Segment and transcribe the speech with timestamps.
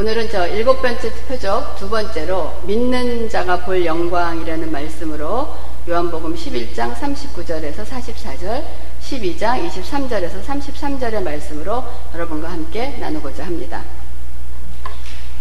[0.00, 5.52] 오늘은 저 일곱 번째 표적 두 번째로 믿는 자가 볼 영광이라는 말씀으로
[5.88, 8.62] 요한복음 11장 39절에서 44절,
[9.02, 11.82] 12장 23절에서 33절의 말씀으로
[12.14, 13.82] 여러분과 함께 나누고자 합니다.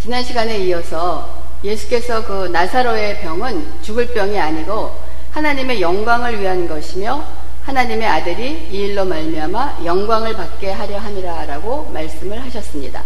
[0.02, 5.00] 지난 시간에 이어서 예수께서 그 나사로의 병은 죽을 병이 아니고
[5.34, 7.24] 하나님의 영광을 위한 것이며
[7.62, 13.04] 하나님의 아들이 이 일로 말미암아 영광을 받게 하려 함이라라고 말씀을 하셨습니다.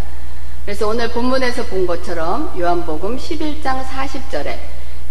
[0.66, 4.57] 그래서 오늘 본문에서 본 것처럼 요한복음 11장 40절에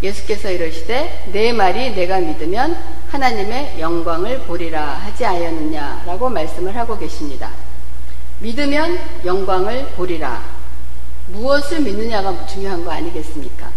[0.01, 2.77] 예수께서 이르시되 내 말이 내가 믿으면
[3.09, 7.51] 하나님의 영광을 보리라 하지 아니었느냐라고 말씀을 하고 계십니다.
[8.39, 10.43] 믿으면 영광을 보리라.
[11.27, 13.71] 무엇을 믿느냐가 중요한 거 아니겠습니까?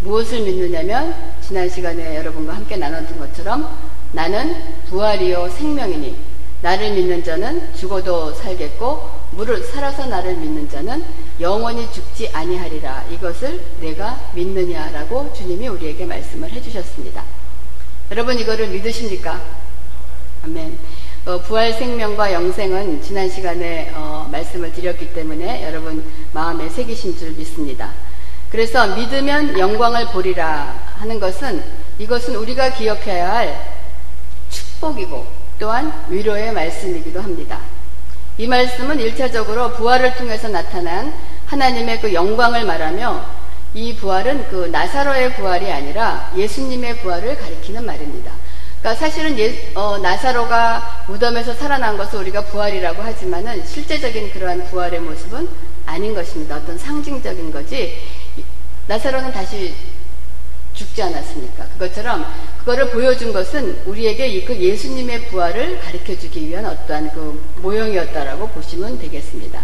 [0.00, 3.68] 무엇을 믿느냐면 지난 시간에 여러분과 함께 나눴던 것처럼
[4.12, 4.56] 나는
[4.88, 6.16] 부활이요 생명이니
[6.62, 11.04] 나를 믿는 자는 죽어도 살겠고 무릇 살아서 나를 믿는 자는
[11.40, 17.22] 영원히 죽지 아니하리라 이것을 내가 믿느냐라고 주님이 우리에게 말씀을 해주셨습니다.
[18.10, 19.40] 여러분 이거를 믿으십니까?
[20.44, 20.78] 아멘.
[21.26, 27.92] 어, 부활 생명과 영생은 지난 시간에 어, 말씀을 드렸기 때문에 여러분 마음에 새기신 줄 믿습니다.
[28.50, 31.62] 그래서 믿으면 영광을 보리라 하는 것은
[31.98, 33.80] 이것은 우리가 기억해야 할
[34.48, 35.26] 축복이고
[35.58, 37.60] 또한 위로의 말씀이기도 합니다.
[38.40, 41.12] 이 말씀은 1차적으로 부활을 통해서 나타난
[41.44, 43.22] 하나님의 그 영광을 말하며
[43.74, 48.32] 이 부활은 그 나사로의 부활이 아니라 예수님의 부활을 가리키는 말입니다.
[48.78, 55.46] 그러니까 사실은 예, 어, 나사로가 무덤에서 살아난 것을 우리가 부활이라고 하지만은 실제적인 그러한 부활의 모습은
[55.84, 56.56] 아닌 것입니다.
[56.56, 58.00] 어떤 상징적인 거지.
[58.86, 59.74] 나사로는 다시
[60.80, 61.66] 죽지 않았습니까?
[61.74, 62.26] 그것처럼
[62.58, 69.62] 그거를 보여준 것은 우리에게 그 예수님의 부활을 가르쳐 주기 위한 어떠한 그 모형이었다라고 보시면 되겠습니다.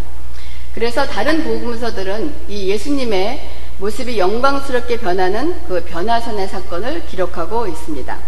[0.74, 8.18] 그래서 다른 복음서들은 이 예수님의 모습이 영광스럽게 변하는 그 변화선의 사건을 기록하고 있습니다.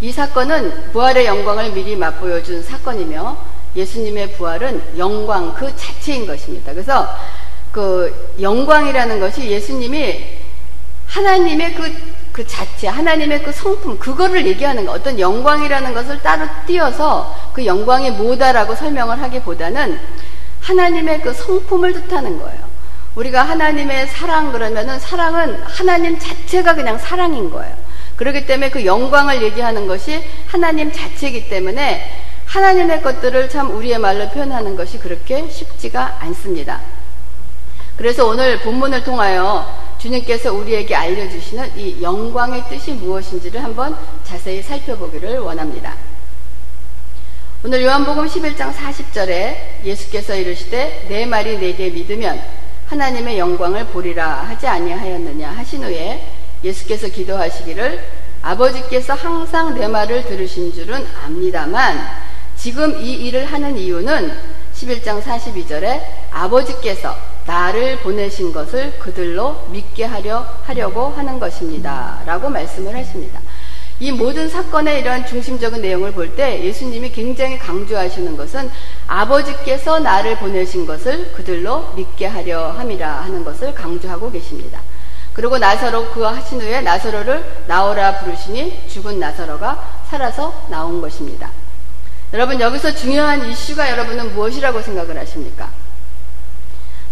[0.00, 3.36] 이 사건은 부활의 영광을 미리 맛보여준 사건이며
[3.76, 6.72] 예수님의 부활은 영광 그 자체인 것입니다.
[6.72, 7.08] 그래서
[7.70, 10.43] 그 영광이라는 것이 예수님이
[11.14, 11.96] 하나님의 그,
[12.32, 18.10] 그 자체, 하나님의 그 성품, 그거를 얘기하는 거, 어떤 영광이라는 것을 따로 띄어서 그 영광이
[18.12, 20.00] 뭐다라고 설명을 하기보다는
[20.60, 22.64] 하나님의 그 성품을 뜻하는 거예요.
[23.14, 27.72] 우리가 하나님의 사랑 그러면은 사랑은 하나님 자체가 그냥 사랑인 거예요.
[28.16, 32.10] 그렇기 때문에 그 영광을 얘기하는 것이 하나님 자체이기 때문에
[32.46, 36.80] 하나님의 것들을 참 우리의 말로 표현하는 것이 그렇게 쉽지가 않습니다.
[37.96, 45.94] 그래서 오늘 본문을 통하여 주님께서 우리에게 알려주시는 이 영광의 뜻이 무엇인지를 한번 자세히 살펴보기를 원합니다.
[47.64, 52.38] 오늘 요한복음 11장 40절에 예수께서 이르시되 내 말이 내게 믿으면
[52.86, 56.22] 하나님의 영광을 보리라 하지 아니하였느냐 하신 후에
[56.62, 58.04] 예수께서 기도하시기를
[58.42, 61.98] 아버지께서 항상 내 말을 들으신 줄은 압니다만
[62.56, 64.36] 지금 이 일을 하는 이유는
[64.74, 72.22] 11장 42절에 아버지께서 나를 보내신 것을 그들로 믿게 하려 하려고 하는 것입니다.
[72.26, 73.40] 라고 말씀을 하십니다.
[74.00, 78.68] 이 모든 사건의 이러한 중심적인 내용을 볼 때 예수님이 굉장히 강조하시는 것은
[79.06, 84.80] 아버지께서 나를 보내신 것을 그들로 믿게 하려 함이라 하는 것을 강조하고 계십니다.
[85.32, 91.50] 그리고 나사로 그와 하신 후에 나사로를 나오라 부르시니 죽은 나사로가 살아서 나온 것입니다.
[92.32, 95.70] 여러분 여기서 중요한 이슈가 여러분은 무엇이라고 생각을 하십니까?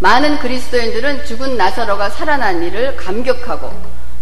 [0.02, 3.70] 많은 그리스도인들은 죽은 나사로가 살아난 일을 감격하고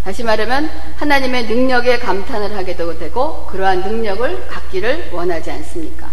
[0.05, 6.11] 다시 말하면 하나님의 능력에 감탄을 하게 되고 그러한 능력을 갖기를 원하지 않습니까?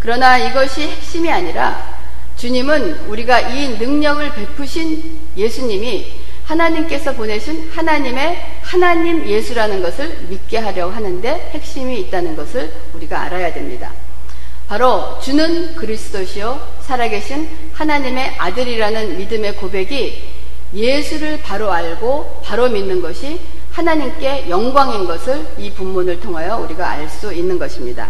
[0.00, 1.98] 그러나 이것이 핵심이 아니라
[2.38, 11.50] 주님은 우리가 이 능력을 베푸신 예수님이 하나님께서 보내신 하나님의 하나님 예수라는 것을 믿게 하려고 하는데
[11.52, 13.92] 핵심이 있다는 것을 우리가 알아야 됩니다.
[14.72, 20.22] 바로 주는 그리스도시요 살아계신 하나님의 아들이라는 믿음의 고백이
[20.72, 23.38] 예수를 바로 알고 바로 믿는 것이
[23.70, 28.08] 하나님께 영광인 것을 이 본문을 통하여 우리가 알 수 있는 것입니다.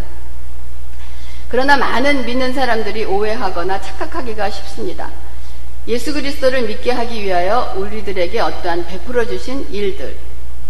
[1.49, 5.11] 그러나 많은 믿는 사람들이 오해하거나 착각하기가 쉽습니다.
[5.89, 10.15] 예수 그리스도를 믿게 하기 위하여 우리들에게 어떠한 베풀어 주신 일들,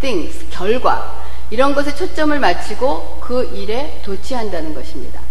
[0.02, 5.23] things, 결과 이런 것에 초점을 맞추고 그 일에 도취한다는 것입니다.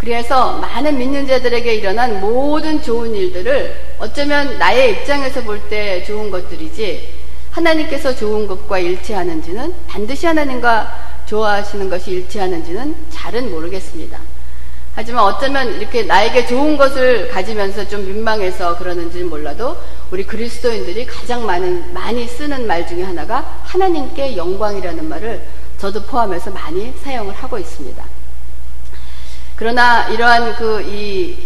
[0.00, 7.20] 그래서 많은 믿는 자들에게 일어난 모든 좋은 일들을 어쩌면 나의 입장에서 볼 때 좋은 것들이지
[7.50, 14.18] 하나님께서 좋은 것과 일치하는지는 반드시 하나님과 좋아하시는 것이 일치하는지는 잘은 모르겠습니다.
[14.94, 19.76] 하지만 어쩌면 이렇게 나에게 좋은 것을 가지면서 좀 민망해서 그러는지는 몰라도
[20.10, 25.46] 우리 그리스도인들이 가장 많은, 많이 쓰는 말 중에 하나가 하나님께 영광이라는 말을
[25.78, 28.19] 저도 포함해서 많이 사용을 하고 있습니다.
[29.60, 31.36] 그러나 이러한 그 이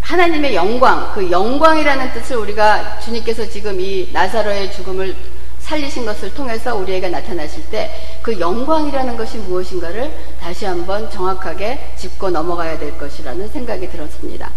[0.00, 5.14] 하나님의 영광, 그 영광이라는 뜻을 우리가 주님께서 지금 이 나사로의 죽음을
[5.58, 7.90] 살리신 것을 통해서 우리에게 나타나실 때
[8.22, 14.50] 그 영광이라는 것이 무엇인가를 다시 한번 정확하게 짚고 넘어가야 될 것이라는 생각이 들었습니다.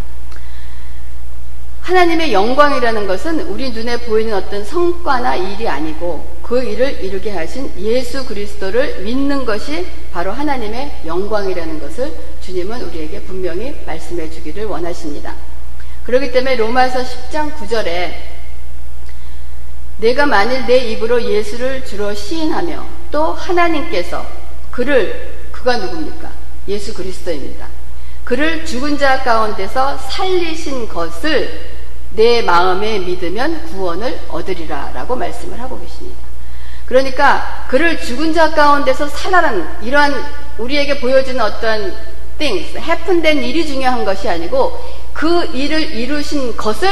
[1.90, 8.28] 하나님의 영광이라는 것은 우리 눈에 보이는 어떤 성과나 일이 아니고 그 일을 이루게 하신 예수
[8.28, 15.34] 그리스도를 믿는 것이 바로 하나님의 영광이라는 것을 주님은 우리에게 분명히 말씀해 주기를 원하십니다.
[16.04, 18.14] 그렇기 때문에 로마서 10장 9절에
[19.98, 24.28] 내가 만일 내 입으로 예수를 주로 시인하며 또 하나님께서
[24.70, 26.32] 그를 그가 누굽니까?
[26.68, 27.68] 예수 그리스도입니다.
[28.24, 31.79] 그를 죽은 자 가운데서 살리신 것을
[32.12, 36.18] 내 마음에 믿으면 구원을 얻으리라 라고 말씀을 하고 계십니다.
[36.86, 40.14] 그러니까 그를 죽은 자 가운데서 살아난 이러한
[40.58, 41.96] 우리에게 보여지는 어떤
[42.40, 44.80] things, 해픈된 일이 중요한 것이 아니고
[45.14, 46.90] 그 일을 이루신 것을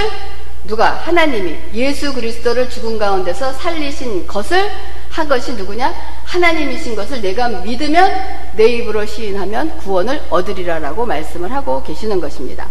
[0.68, 4.70] 누가 하나님이 예수 그리스도를 죽은 가운데서 살리신 것을
[5.10, 5.94] 한 것이 누구냐?
[6.26, 12.68] 하나님이신 것을 내가 믿으면 내 입으로 시인하면 구원을 얻으리라라고 말씀을 하고 계시는 것입니다.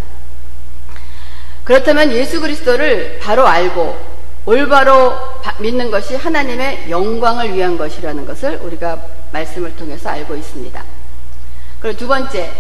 [1.67, 3.99] 그렇다면 예수 그리스도를 바로 알고
[4.47, 5.13] 올바로
[5.59, 8.97] 믿는 것이 하나님의 영광을 위한 것이라는 것을 우리가
[9.33, 10.85] 말씀을 통해서 알고 있습니다.
[11.81, 12.53] 그리고 두 번째,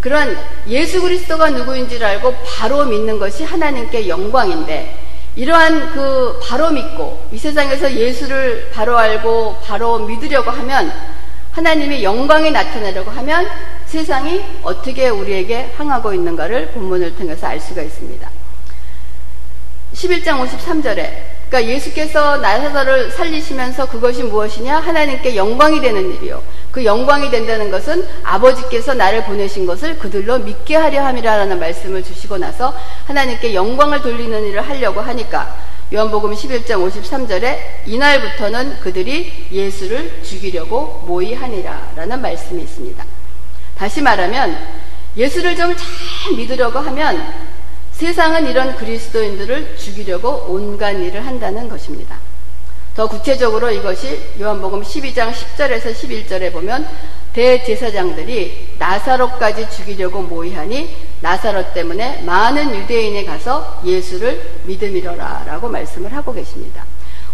[0.00, 0.36] 그런
[0.66, 4.98] 예수 그리스도가 누구인지를 알고 바로 믿는 것이 하나님께 영광인데
[5.36, 10.92] 이러한 그 바로 믿고 이 세상에서 예수를 바로 알고 바로 믿으려고 하면
[11.52, 13.48] 하나님의 영광이 나타나려고 하면
[13.96, 18.30] 세상이 어떻게 우리에게 항하고 있는가를 본문을 통해서 알 수가 있습니다.
[19.94, 24.80] 11장 53절에 그러니까 예수께서 나사로를 살리시면서 그것이 무엇이냐?
[24.80, 26.42] 하나님께 영광이 되는 일이요.
[26.70, 32.74] 그 영광이 된다는 것은 아버지께서 나를 보내신 것을 그들로 믿게 하려 함이라라는 말씀을 주시고 나서
[33.06, 35.56] 하나님께 영광을 돌리는 일을 하려고 하니까
[35.90, 43.15] 요한복음 11장 53절에 이날부터는 그들이 예수를 죽이려고 모의하니라라는 말씀이 있습니다.
[43.76, 44.56] 다시 말하면
[45.16, 47.32] 예수를 좀 잘 믿으려고 하면
[47.92, 52.18] 세상은 이런 그리스도인들을 죽이려고 온갖 일을 한다는 것입니다.
[52.94, 56.88] 더 구체적으로 이것이 요한복음 12장 10절에서 11절에 보면
[57.32, 66.84] 대제사장들이 나사로까지 죽이려고 모의하니 나사로 때문에 많은 유대인에 가서 예수를 믿음이러라 라고 말씀을 하고 계십니다.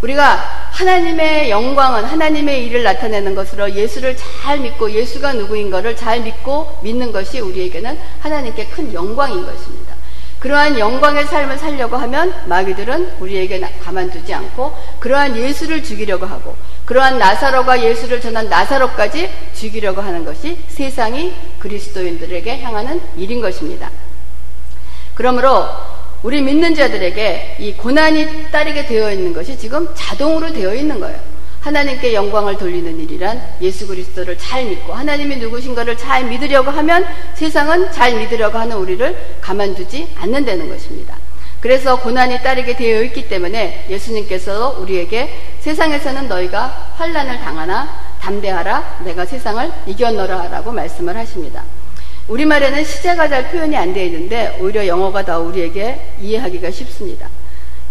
[0.03, 6.79] 우리가 하나님의 영광은 하나님의 일을 나타내는 것으로 예수를 잘 믿고 예수가 누구인 것을 잘 믿고
[6.83, 9.95] 믿는 것이 우리에게는 하나님께 큰 영광인 것입니다.
[10.41, 17.81] 그러한 영광의 삶을 살려고 하면 마귀들은 우리에게 가만두지 않고 그러한 예수를 죽이려고 하고 그러한 나사로가
[17.81, 23.89] 예수를 전한 나사로까지 죽이려고 하는 것이 세상이 그리스도인들에게 향하는 일인 것입니다.
[25.15, 25.92] 그러므로
[26.23, 31.19] 우리 믿는 자들에게 이 고난이 따르게 되어 있는 것이 지금 자동으로 되어 있는 거예요.
[31.61, 38.17] 하나님께 영광을 돌리는 일이란 예수 그리스도를 잘 믿고 하나님이 누구신가를 잘 믿으려고 하면 세상은 잘
[38.17, 41.17] 믿으려고 하는 우리를 가만두지 않는다는 것입니다.
[41.61, 47.89] 그래서 고난이 따르게 되어 있기 때문에 예수님께서 우리에게 세상에서는 너희가 환란을 당하나
[48.21, 51.63] 담대하라 내가 세상을 이겨너라 라고 말씀을 하십니다.
[52.33, 57.29] 우리말에는 시제가 잘 표현이 안 되어 있는데 오히려 영어가 더 우리에게 이해하기가 쉽습니다.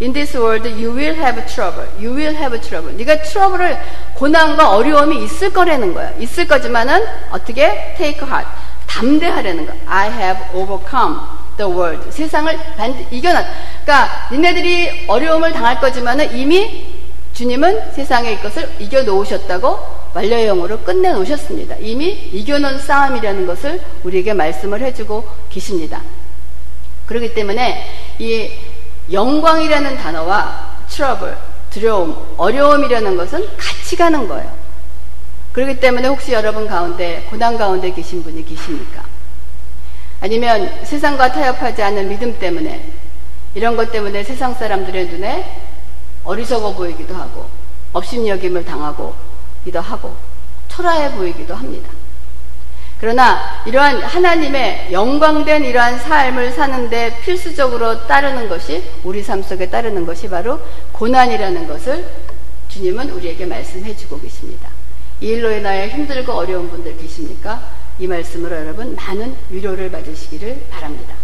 [0.01, 1.87] In this world you will have trouble.
[1.99, 2.97] You will have trouble.
[2.97, 3.77] 네가 트러블을
[4.15, 6.11] 고난과 어려움이 있을 거라는 거야.
[6.17, 8.47] 있을 거지만은 어떻게 take heart.
[8.87, 9.73] 담대하라는 거.
[9.85, 11.17] I have overcome
[11.57, 12.11] the world.
[12.11, 12.57] 세상을
[13.11, 13.45] 이겨놨.
[13.85, 16.87] 그러니까 니네들이 어려움을 당할 거지만은 이미
[17.33, 21.75] 주님은 세상의 것을 이겨 놓으셨다고 완료형으로 끝내 놓으셨습니다.
[21.77, 26.01] 이미 이겨놓은 싸움이라는 것을 우리에게 말씀을 해주고 계십니다.
[27.05, 27.87] 그렇기 때문에
[28.19, 28.51] 이
[29.11, 31.35] 영광이라는 단어와 트러블,
[31.69, 34.51] 두려움, 어려움이라는 것은 같이 가는 거예요.
[35.53, 39.03] 그렇기 때문에 혹시 여러분 가운데 고난 가운데 계신 분이 계십니까?
[40.21, 42.91] 아니면 세상과 타협하지 않는 믿음 때문에
[43.55, 45.61] 이런 것 때문에 세상 사람들의 눈에
[46.23, 47.49] 어리석어 보이기도 하고
[47.91, 49.13] 업신여김을 당하고
[49.63, 50.15] 기도 하고
[50.67, 51.89] 초라해 보이기도 합니다.
[52.99, 60.29] 그러나 이러한 하나님의 영광된 이러한 삶을 사는데 필수적으로 따르는 것이 우리 삶 속에 따르는 것이
[60.29, 60.59] 바로
[60.91, 62.07] 고난이라는 것을
[62.69, 64.69] 주님은 우리에게 말씀해 주고 계십니다.
[65.19, 67.69] 이 일로 인하여 힘들고 어려운 분들 계십니까?
[67.97, 71.15] 이 말씀으로 여러분 많은 위로를 받으시기를 바랍니다.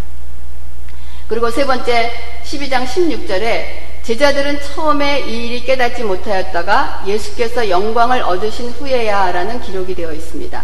[1.28, 2.12] 그리고 세 번째
[2.44, 10.14] 12장 16절에 제자들은 처음에 이 일이 깨닫지 못하였다가 예수께서 영광을 얻으신 후에야 라는 기록이 되어
[10.14, 10.64] 있습니다.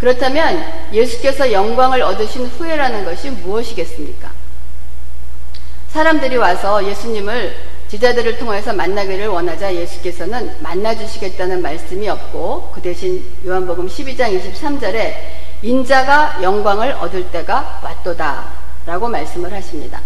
[0.00, 0.60] 그렇다면
[0.92, 4.32] 예수께서 영광을 얻으신 후에라는 것이 무엇이겠습니까?
[5.90, 7.54] 사람들이 와서 예수님을
[7.86, 15.14] 제자들을 통해서 만나기를 원하자 예수께서는 만나주시겠다는 말씀이 없고 그 대신 요한복음 12장 23절에
[15.62, 18.46] 인자가 영광을 얻을 때가 왔도다
[18.84, 20.00] 라고 말씀을 하십니다.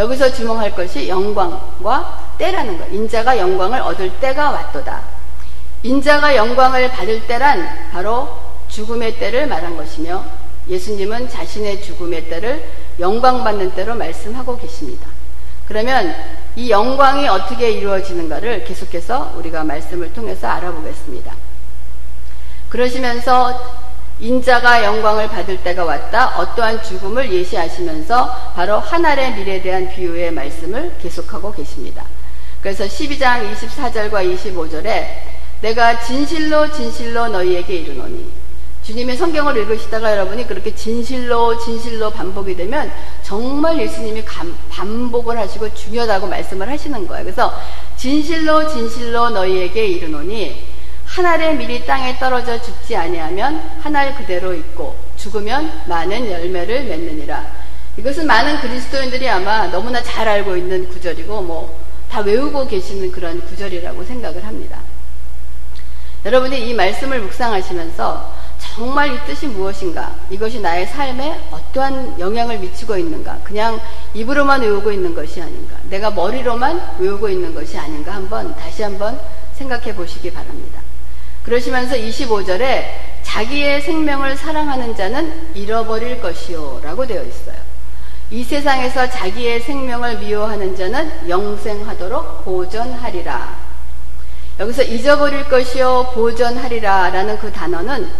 [0.00, 2.90] 여기서 주목할 것이 영광과 때라는 것.
[2.90, 5.02] 인자가 영광을 얻을 때가 왔도다.
[5.82, 8.34] 인자가 영광을 받을 때란 바로
[8.68, 10.24] 죽음의 때를 말한 것이며
[10.68, 12.66] 예수님은 자신의 죽음의 때를
[12.98, 15.06] 영광받는 때로 말씀하고 계십니다.
[15.66, 16.14] 그러면
[16.56, 21.34] 이 영광이 어떻게 이루어지는가를 계속해서 우리가 말씀을 통해서 알아보겠습니다.
[22.70, 23.89] 그러시면서
[24.20, 26.38] 인자가 영광을 받을 때가 왔다.
[26.38, 32.04] 어떠한 죽음을 예시하시면서 바로 하늘의 미래에 대한 비유의 말씀을 계속하고 계십니다.
[32.60, 35.06] 그래서 12장 24절과 25절에
[35.62, 38.40] 내가 진실로 진실로 너희에게 이르노니
[38.82, 42.90] 주님의 성경을 읽으시다가 여러분이 그렇게 진실로 진실로 반복이 되면
[43.22, 44.24] 정말 예수님이
[44.70, 47.24] 반복을 하시고 중요하다고 말씀을 하시는 거예요.
[47.24, 47.54] 그래서
[47.96, 50.69] 진실로 진실로 너희에게 이르노니
[51.20, 57.46] 한 알의 밀이 땅에 떨어져 죽지 아니하면 한 알 그대로 있고 죽으면 많은 열매를 맺느니라.
[57.98, 61.78] 이것은 많은 그리스도인들이 아마 너무나 잘 알고 있는 구절이고 뭐
[62.10, 64.78] 다 외우고 계시는 그런 구절이라고 생각을 합니다.
[66.24, 70.16] 여러분이 이 말씀을 묵상하시면서 정말 이 뜻이 무엇인가?
[70.30, 73.38] 이것이 나의 삶에 어떠한 영향을 미치고 있는가?
[73.44, 73.78] 그냥
[74.14, 75.76] 입으로만 외우고 있는 것이 아닌가?
[75.90, 78.14] 내가 머리로만 외우고 있는 것이 아닌가?
[78.14, 79.20] 한번 다시 한번
[79.54, 80.79] 생각해 보시기 바랍니다.
[81.44, 87.56] 그러시면서 25절에 자기의 생명을 사랑하는 자는 잃어버릴 것이요 라고 되어 있어요.
[88.30, 93.70] 이 세상에서 자기의 생명을 미워하는 자는 영생하도록 보존하리라.
[94.60, 98.10] 여기서 잊어버릴 것이요 보존하리라 라는 그 단어는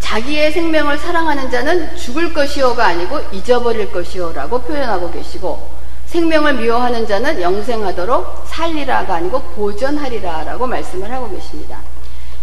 [0.00, 5.83] 자기의 생명을 사랑하는 자는 죽을 것이요가 아니고 잊어버릴 것이요라고 표현하고 계시고
[6.18, 11.80] 생명을 미워하는 자는 영생하도록 살리라가 아니고 보존하리라라고 말씀을 하고 계십니다.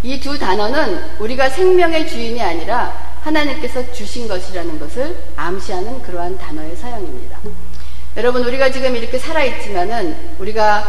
[0.04, 7.40] 이 두 단어는 우리가 생명의 주인이 아니라 하나님께서 주신 것이라는 것을 암시하는 그러한 단어의 사용입니다.
[8.18, 10.84] 여러분 우리가 지금 이렇게 살아 있지만은 우리가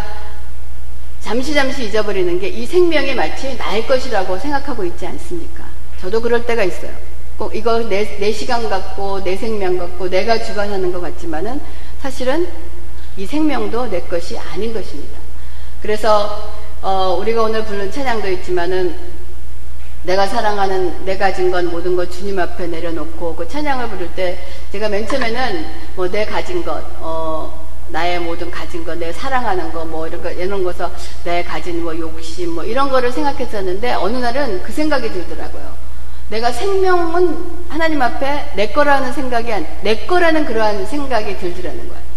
[1.20, 5.62] 잠시 잠시 잊어버리는 게 이 생명이 마치 나의 것이라고 생각하고 있지 않습니까?
[6.00, 6.90] 저도 그럴 때가 있어요.
[7.38, 11.60] 꼭 이거 내, 내 시간 같고 내 생명 같고 내가 주관하는 것 같지만은
[12.00, 12.48] 사실은
[13.16, 15.18] 이 생명도 내 것이 아닌 것입니다.
[15.80, 18.96] 그래서 어, 우리가 오늘 부른 찬양도 있지만은
[20.04, 24.38] 내가 사랑하는 내 가진 건 모든 것 주님 앞에 내려놓고 그 찬양을 부를 때
[24.72, 29.84] 제가 맨 처음에는 뭐 내 가진 것, 어, 나의 모든 가진 것, 내 사랑하는 거,
[29.84, 30.90] 뭐 이런 거, 이런 거서
[31.24, 35.72] 내 가진 뭐 욕심, 뭐 이런 거를 생각했었는데 어느 날은 그 생각이 들더라고요.
[36.30, 42.11] 내가 생명은 하나님 앞에 내 거라는 생각이 안, 내 거라는 그러한 생각이 들더라는 거예요.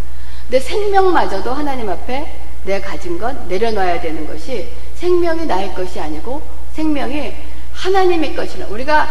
[0.49, 6.41] 내 생명마저도 하나님 앞에 내가 가진 것 내려놔야 되는 것이 생명이 나의 것이 아니고
[6.73, 7.33] 생명이
[7.73, 8.67] 하나님의 것이라.
[8.67, 9.07] 우리가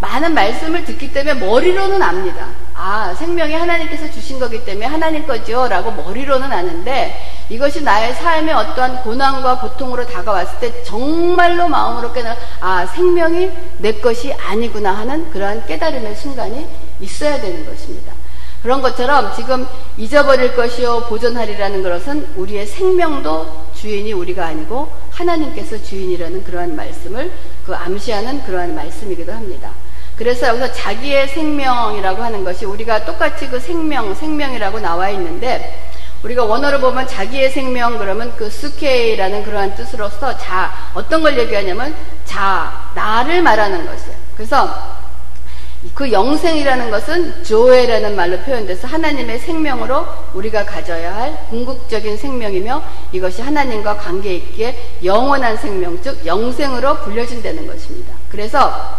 [0.00, 2.46] 많은 말씀을 듣기 때문에 머리로는 압니다.
[2.74, 5.66] 아, 생명이 하나님께서 주신 거기 때문에 하나님 거죠.
[5.66, 12.86] 라고 머리로는 아는데 이것이 나의 삶의 어떠한 고난과 고통으로 다가왔을 때 정말로 마음으로 깨달아, 아,
[12.86, 16.68] 생명이 내 것이 아니구나 하는 그러한 깨달음의 순간이
[17.00, 18.17] 있어야 되는 것입니다.
[18.62, 26.74] 그런 것처럼 지금 잊어버릴 것이요 보존하리라는 것은 우리의 생명도 주인이 우리가 아니고 하나님께서 주인이라는 그러한
[26.74, 27.30] 말씀을
[27.64, 29.70] 그 암시하는 그러한 말씀이기도 합니다.
[30.16, 35.88] 그래서 여기서 자기의 생명이라고 하는 것이 우리가 똑같이 그 생명, 생명이라고 나와 있는데
[36.24, 42.90] 우리가 원어를 보면 자기의 생명 그러면 그 스케이라는 그러한 뜻으로서 자, 어떤 걸 얘기하냐면 자,
[42.96, 44.16] 나를 말하는 것이에요.
[44.34, 44.97] 그래서
[45.94, 52.82] 그 영생이라는 것은 조에라는 말로 표현돼서 하나님의 생명으로 우리가 가져야 할 궁극적인 생명이며
[53.12, 58.12] 이것이 하나님과 관계 있기에 영원한 생명, 즉 영생으로 불려진다는 것입니다.
[58.28, 58.98] 그래서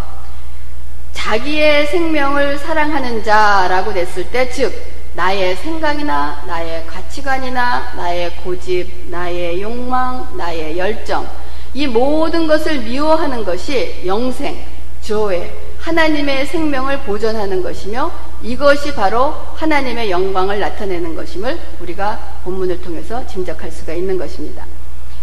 [1.11, 4.73] 자기의 생명을 사랑하는 자라고 냈을 때, 즉
[5.15, 11.27] 나의 생각이나 나의 가치관이나 나의 고집, 나의 욕망, 나의 열정
[11.73, 14.65] 이 모든 것을 미워하는 것이 영생,
[15.01, 23.71] 조회, 하나님의 생명을 보존하는 것이며 이것이 바로 하나님의 영광을 나타내는 것임을 우리가 본문을 통해서 짐작할
[23.71, 24.65] 수가 있는 것입니다.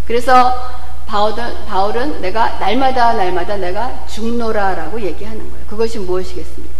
[0.06, 0.52] 그래서
[1.06, 5.66] 바울은, 바울은 내가 날마다 날마다 내가 죽노라라고 얘기하는 거예요.
[5.66, 6.74] 그것이 무엇이겠습니까?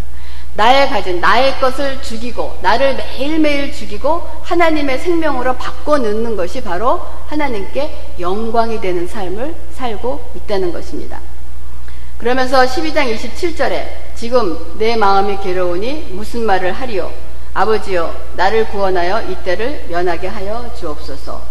[0.55, 8.15] 나의 가진 나의 것을 죽이고 나를 매일매일 죽이고 하나님의 생명으로 바꿔 넣는 것이 바로 하나님께
[8.19, 11.21] 영광이 되는 삶을 살고 있다는 것입니다.
[12.19, 17.13] 그러면서 12장 27절에 지금 내 마음이 괴로우니 무슨 말을 하리요
[17.53, 21.43] 아버지여 나를 구원하여 이때를 면하게 하여 주옵소서.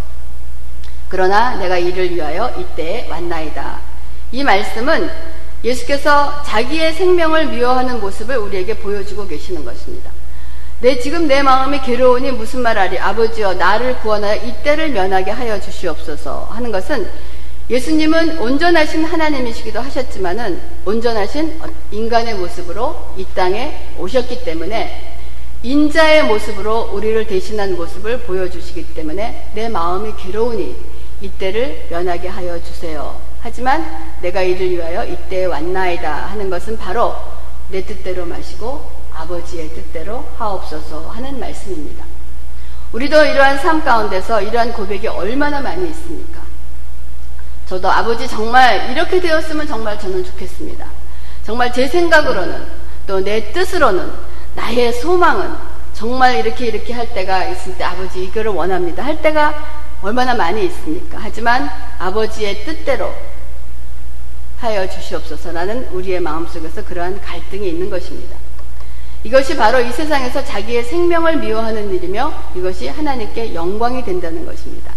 [1.10, 3.80] 그러나 내가 이를 위하여 이때에 왔나이다.
[4.32, 5.10] 이 말씀은
[5.64, 10.12] 예수께서 자기의 생명을 미워하는 모습을 우리에게 보여주고 계시는 것입니다.
[10.82, 16.72] 내 지금 내 마음이 괴로우니 무슨 말하리 아버지여 나를 구원하여 이때를 면하게 하여 주시옵소서 하는
[16.72, 17.10] 것은
[17.68, 21.60] 예수님은 온전하신 하나님이시기도 하셨지만은 온전하신
[21.92, 25.16] 인간의 모습으로 이 땅에 오셨기 때문에
[25.64, 30.76] 인자의 모습으로 우리를 대신한 모습을 보여주시기 때문에 내 마음이 괴로우니
[31.22, 33.20] 이때를 면하게 하여 주세요.
[33.42, 37.16] 하지만 내가 이를 위하여 이때에 왔나이다 하는 것은 바로
[37.70, 42.06] 내 뜻대로 마시고 아버지의 뜻대로 하옵소서 하는 말씀입니다.
[42.92, 46.45] 우리도 이러한 삶 가운데서 이러한 고백이 얼마나 많이 있습니까?
[47.68, 50.86] 저도 아버지 정말 이렇게 되었으면 정말 저는 좋겠습니다.
[51.46, 52.66] 정말 제 생각으로는
[53.08, 54.12] 또 내 뜻으로는
[54.56, 55.54] 나의 소망은
[55.94, 59.04] 정말 이렇게 이렇게 할 때가 있을 때 아버지 이거를 원합니다.
[59.04, 59.54] 할 때가
[60.02, 61.20] 얼마나 많이 있습니까?
[61.22, 61.70] 하지만
[62.00, 63.14] 아버지의 뜻대로
[64.60, 68.36] 하여 주시옵소서라는 우리의 마음속에서 그러한 갈등이 있는 것입니다.
[69.24, 74.94] 이것이 바로 이 세상에서 자기의 생명을 미워하는 일이며 이것이 하나님께 영광이 된다는 것입니다.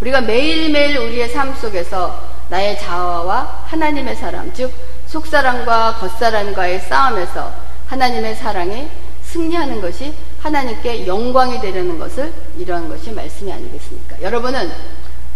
[0.00, 4.72] 우리가 매일매일 우리의 삶 속에서 나의 자아와 하나님의 사람, 즉
[5.06, 7.52] 속사람과 겉사람과의 싸움에서
[7.86, 8.88] 하나님의 사랑에
[9.24, 14.22] 승리하는 것이 하나님께 영광이 되려는 것을 이러한 것이 말씀이 아니겠습니까?
[14.22, 14.72] 여러분은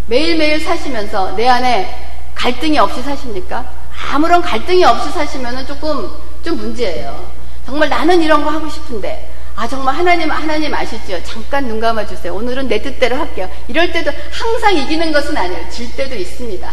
[0.06, 3.64] 매일매일 사시면서 내 안에 갈등이 없이 사십니까?
[4.12, 6.10] 아무런 갈등이 없이 사시면 조금
[6.42, 7.30] 좀 문제예요.
[7.66, 11.22] 정말 나는 이런 거 하고 싶은데 아 정말 하나님 하나님 아시죠?
[11.22, 12.34] 잠깐 눈 감아 주세요.
[12.34, 13.48] 오늘은 내 뜻대로 할게요.
[13.68, 15.70] 이럴 때도 항상 이기는 것은 아니에요.
[15.70, 16.72] 질 때도 있습니다.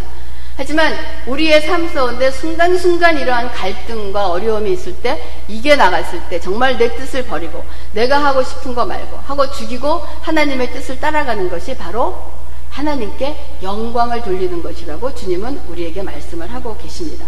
[0.58, 0.94] 하지만
[1.28, 7.26] 우리의 삶 가운데 순간순간 이러한 갈등과 어려움이 있을 때 이게 나갔을 때 정말 내 뜻을
[7.26, 7.64] 버리고
[7.94, 12.32] 내가 하고 싶은 거 말고 하고 죽이고 하나님의 뜻을 따라가는 것이 바로
[12.70, 17.26] 하나님께 영광을 돌리는 것이라고 주님은 우리에게 말씀을 하고 계십니다.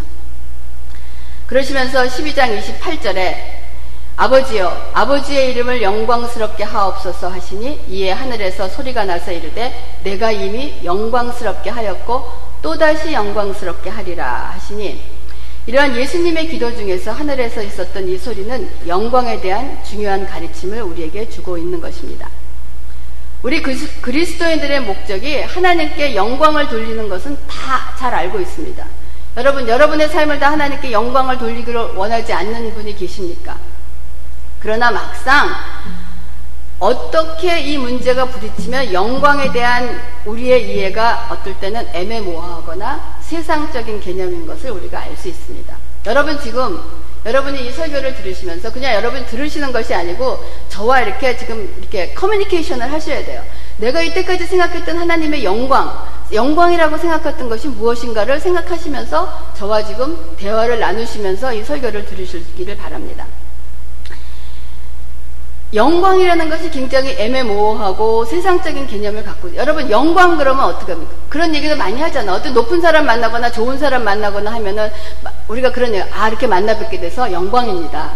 [1.47, 3.62] 그러시면서 12장 28절에
[4.15, 9.73] 아버지여 아버지의 이름을 영광스럽게 하옵소서 하시니 이에 하늘에서 소리가 나서 이르되
[10.03, 15.01] 내가 이미 영광스럽게 하였고 또다시 영광스럽게 하리라 하시니
[15.65, 21.79] 이러한 예수님의 기도 중에서 하늘에서 있었던 이 소리는 영광에 대한 중요한 가르침을 우리에게 주고 있는
[21.81, 22.29] 것입니다.
[23.41, 28.85] 우리 그리스도인들의 목적이 하나님께 영광을 돌리는 것은 다 잘 알고 있습니다.
[29.37, 33.57] 여러분, 여러분의 삶을 다 하나님께 영광을 돌리기를 원하지 않는 분이 계십니까?
[34.63, 35.49] 그러나 막상
[36.79, 45.01] 어떻게 이 문제가 부딪히면 영광에 대한 우리의 이해가 어떨 때는 애매모호하거나 세상적인 개념인 것을 우리가
[45.01, 45.75] 알 수 있습니다.
[46.05, 46.81] 여러분 지금
[47.25, 53.23] 여러분이 이 설교를 들으시면서 그냥 여러분 들으시는 것이 아니고 저와 이렇게 지금 이렇게 커뮤니케이션을 하셔야
[53.25, 53.43] 돼요.
[53.77, 61.63] 내가 이때까지 생각했던 하나님의 영광, 영광이라고 생각했던 것이 무엇인가를 생각하시면서 저와 지금 대화를 나누시면서 이
[61.63, 63.25] 설교를 들으시기를 바랍니다.
[65.73, 71.11] 영광이라는 것이 굉장히 애매모호하고 세상적인 개념을 갖고 여러분 영광 그러면 어떻게 합니까?
[71.29, 72.35] 그런 얘기도 많이 하잖아.
[72.35, 74.91] 어떤 높은 사람 만나거나 좋은 사람 만나거나 하면은
[75.47, 78.11] 우리가 그런 얘기, 아 이렇게 만나 뵙게 돼서 영광입니다.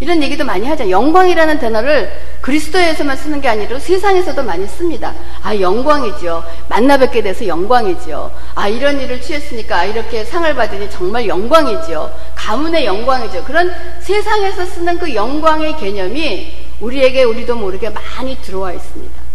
[0.00, 0.88] 이런 얘기도 많이 하죠.
[0.88, 5.12] 영광이라는 단어를 그리스도에서만 쓰는 게 아니라 세상에서도 많이 씁니다.
[5.42, 6.44] 아, 영광이죠.
[6.68, 8.30] 만나 뵙게 돼서 영광이죠.
[8.54, 12.12] 아, 이런 일을 취했으니까 아, 이렇게 상을 받으니 정말 영광이죠.
[12.36, 13.42] 가문의 영광이죠.
[13.42, 19.28] 그런 세상에서 쓰는 그 영광의 개념이 우리에게 우리도 모르게 많이 들어와 있습니다.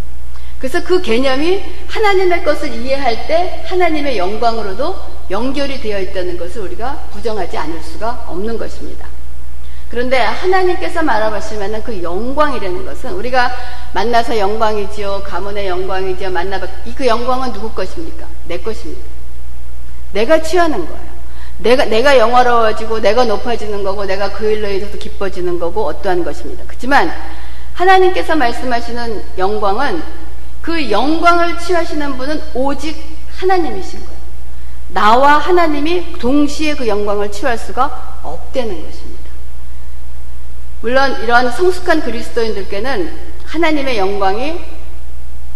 [0.59, 4.95] 그래서 그 개념이 하나님의 것을 이해할 때 하나님의 영광으로도
[5.29, 9.07] 연결이 되어 있다는 것을 우리가 부정하지 않을 수가 없는 것입니다.
[9.89, 13.51] 그런데 하나님께서 말하시면 그 영광이라는 것은 우리가
[13.93, 16.65] 만나서 영광이지요, 가문의 영광이지요, 만나봐.
[16.95, 18.25] 그 영광은 누구 것입니까?
[18.47, 19.03] 내 것입니다.
[20.13, 21.13] 내가 취하는 거예요.
[21.59, 26.63] 내가, 내가 영화로워지고 내가 높아지는 거고 내가 그 일로 인해서 기뻐지는 거고 어떠한 것입니다.
[26.67, 27.13] 그렇지만
[27.73, 30.01] 하나님께서 말씀하시는 영광은
[30.61, 32.95] 그 영광을 취하시는 분은 오직
[33.37, 34.23] 하나님이신 거예요.
[34.89, 39.23] 나와 하나님이 동시에 그 영광을 취할 수가 없다는 것입니다.
[40.81, 44.59] 물론 이러한 성숙한 그리스도인들께는 하나님의 영광이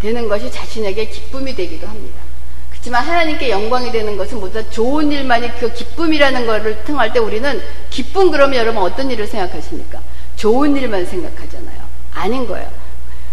[0.02, 2.27] 되는 것이 자신에게 기쁨이 되기도 합니다.
[2.88, 7.62] 하지만 하나님께 영광이 되는 것은 모두 다 좋은 일만이 그 기쁨이라는 것을 통할 때 우리는
[7.90, 10.00] 기쁨 그러면 여러분 어떤 일을 생각하십니까?
[10.38, 11.80] 좋은 일만 생각하잖아요.
[12.14, 12.70] 아닌 거예요.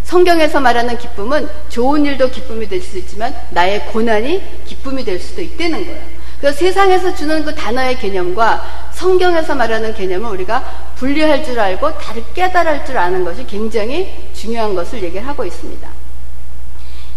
[0.02, 5.86] 성경에서 말하는 기쁨은 좋은 일도 기쁨이 될 수 있지만 나의 고난이 기쁨이 될 수도 있다는
[5.86, 6.02] 거예요.
[6.40, 12.84] 그래서 세상에서 주는 그 단어의 개념과 성경에서 말하는 개념을 우리가 분리할 줄 알고 다르게 깨달을
[12.84, 15.93] 줄 아는 것이 굉장히 중요한 것을 얘기를 하고 있습니다.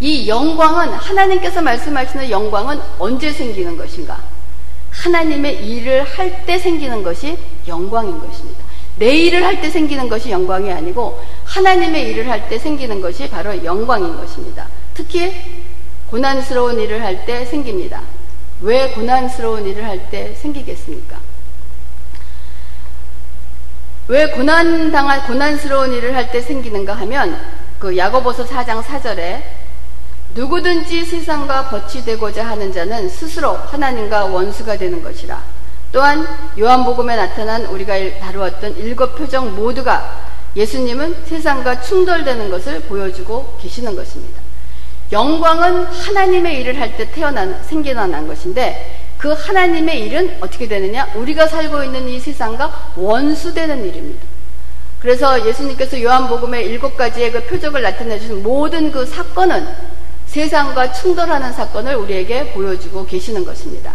[0.00, 4.20] 이 영광은 하나님께서 말씀하시는 영광은 언제 생기는 것인가?
[4.90, 8.64] 하나님의 일을 할 때 생기는 것이 영광인 것입니다.
[8.96, 13.64] 내 일을 할 때 생기는 것이 영광이 아니고 하나님의 일을 할 때 생기는 것이 바로
[13.64, 14.68] 영광인 것입니다.
[14.94, 15.34] 특히
[16.10, 18.02] 고난스러운 일을 할 때 생깁니다.
[18.60, 21.18] 왜 고난스러운 일을 할 때 생기겠습니까?
[24.08, 27.38] 왜 고난당한 고난스러운 일을 할 때 생기는가 하면
[27.78, 29.57] 그 야고보서 4장 4절에
[30.34, 35.42] 누구든지 세상과 벗이 되고자 하는 자는 스스로 하나님과 원수가 되는 것이라.
[35.90, 36.26] 또한
[36.58, 44.40] 요한복음에 나타난 우리가 다루었던 일곱 표정 모두가 예수님은 세상과 충돌되는 것을 보여주고 계시는 것입니다.
[45.10, 51.08] 영광은 하나님의 일을 할 때 태어난 생겨난 것인데 그 하나님의 일은 어떻게 되느냐?
[51.14, 54.26] 우리가 살고 있는 이 세상과 원수되는 일입니다.
[55.00, 59.66] 그래서 예수님께서 요한복음의 일곱 가지의 그 표적을 나타내 주신 모든 그 사건은
[60.28, 63.94] 세상과 충돌하는 사건을 우리에게 보여주고 계시는 것입니다.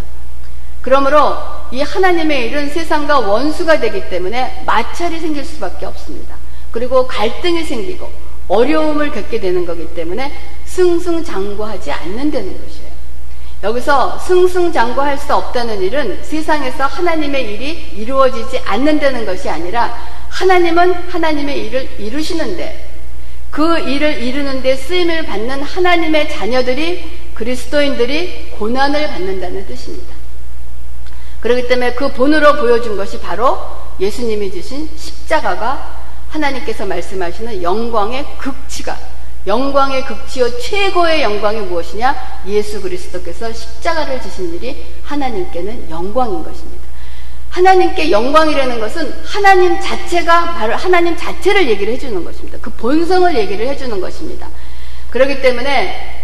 [0.81, 1.37] 그러므로
[1.71, 6.35] 이 하나님의 일은 세상과 원수가 되기 때문에 마찰이 생길 수밖에 없습니다.
[6.71, 8.11] 그리고 갈등이 생기고
[8.49, 10.33] 어려움을 겪게 되는 거기 때문에
[10.65, 12.93] 승승장구하지 않는다는 것이에요.
[13.63, 19.95] 여기서 승승장구할 수 없다는 일은 세상에서 하나님의 일이 이루어지지 않는다는 것이 아니라
[20.27, 22.92] 하나님은 하나님의 일을 이루시는데
[23.53, 30.15] 그 일을 이루는데 쓰임을 받는 하나님의 자녀들이 그리스도인들이 고난을 받는다는 뜻입니다.
[31.39, 33.59] 그렇기 때문에 그 본으로 보여준 것이 바로
[33.99, 38.97] 예수님이 주신 십자가가 하나님께서 말씀하시는 영광의 극치가
[39.45, 42.41] 영광의 극치요 최고의 영광이 무엇이냐?
[42.47, 46.82] 예수 그리스도께서 십자가를 지신 일이 하나님께는 영광인 것입니다.
[47.53, 52.57] 하나님께 영광이라는 것은 하나님 자체가 바로 하나님 자체를 얘기를 해주는 것입니다.
[52.59, 54.49] 그 본성을 얘기를 해주는 것입니다.
[55.11, 56.23] 그렇기 때문에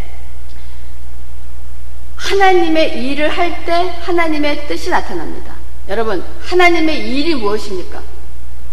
[2.16, 5.54] 하나님의 일을 할 때 하나님의 뜻이 나타납니다.
[5.88, 8.02] 여러분, 하나님의 일이 무엇입니까?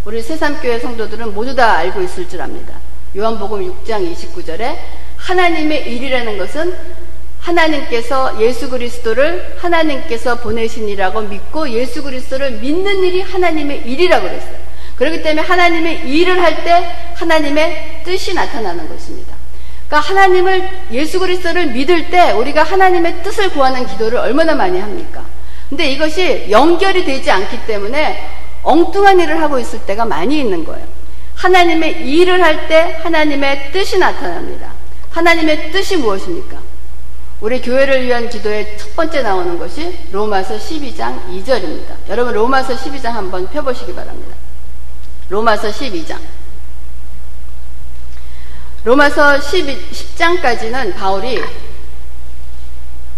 [0.07, 2.79] 우리 새삼교회 성도들은 모두 다 알고 있을 줄 압니다.
[3.15, 4.79] 요한복음 6장 29절에
[5.17, 6.75] 하나님의 일이라는 것은
[7.47, 14.67] 하나님께서 예수 그리스도를 하나님께서 보내신이라고 믿고 예수 그리스도를 믿는 일이 하나님의 일이라고 그랬어요.
[14.97, 19.35] 그렇기 때문에 하나님의 일을 할 때 하나님의 뜻이 나타나는 것입니다.
[19.87, 25.25] 그러니까 하나님을 예수 그리스도를 믿을 때 우리가 하나님의 뜻을 구하는 기도를 얼마나 많이 합니까?
[25.69, 28.29] 근데 이것이 연결이 되지 않기 때문에
[28.63, 30.85] 엉뚱한 일을 하고 있을 때가 많이 있는 거예요.
[31.37, 34.73] 하나님의 일을 할 때 하나님의 뜻이 나타납니다.
[35.11, 36.66] 하나님의 뜻이 무엇입니까?
[37.41, 42.09] 우리 교회를 위한 기도의 첫 번째 나오는 것이 로마서 12장 2절입니다.
[42.09, 44.35] 여러분 로마서 12장 한번 펴보시기 바랍니다.
[45.29, 46.19] 로마서 12장.
[48.85, 51.43] 로마서 12, 10장까지는 바울이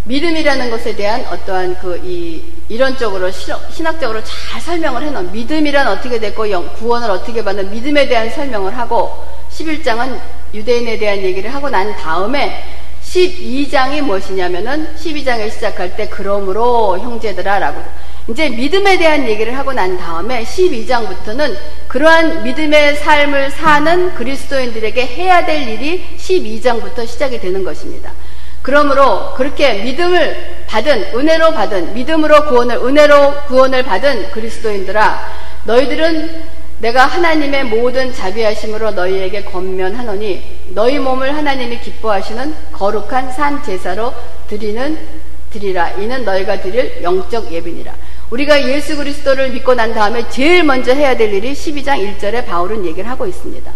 [0.03, 6.43] 믿음이라는 것에 대한 어떠한 그 이 이론적으로 신학적으로 잘 설명을 해놓은 믿음이란 어떻게 됐고
[6.75, 10.19] 구원을 어떻게 받는 믿음에 대한 설명을 하고 11장은
[10.53, 12.63] 유대인에 대한 얘기를 하고 난 다음에
[13.09, 17.81] 12장이 무엇이냐면은 12장에 시작할 때 그러므로 형제들아라고
[18.29, 21.55] 이제 믿음에 대한 얘기를 하고 난 다음에 12장부터는
[21.87, 28.11] 그러한 믿음의 삶을 사는 그리스도인들에게 해야 될 일이 12장부터 시작이 되는 것입니다.
[28.61, 37.65] 그러므로 그렇게 믿음을 받은 은혜로 받은 믿음으로 구원을 은혜로 구원을 받은 그리스도인들아 너희들은 내가 하나님의
[37.65, 44.13] 모든 자비하심으로 너희에게 권면하노니 너희 몸을 하나님이 기뻐하시는 거룩한 산 제사로
[44.47, 44.97] 드리는
[45.51, 47.93] 드리라 이는 너희가 드릴 영적 예비니라
[48.29, 53.09] 우리가 예수 그리스도를 믿고 난 다음에 제일 먼저 해야 될 일이 12장 1절에 바울은 얘기를
[53.09, 53.71] 하고 있습니다.